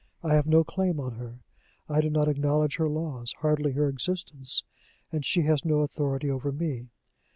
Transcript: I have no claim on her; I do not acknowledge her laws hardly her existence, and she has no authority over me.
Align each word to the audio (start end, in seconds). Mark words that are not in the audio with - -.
I 0.23 0.33
have 0.33 0.47
no 0.47 0.63
claim 0.63 0.99
on 0.99 1.13
her; 1.19 1.41
I 1.87 2.01
do 2.01 2.09
not 2.09 2.27
acknowledge 2.27 2.77
her 2.77 2.89
laws 2.89 3.33
hardly 3.41 3.73
her 3.73 3.87
existence, 3.87 4.63
and 5.11 5.23
she 5.23 5.43
has 5.43 5.63
no 5.63 5.81
authority 5.81 6.27
over 6.27 6.51
me. 6.51 6.87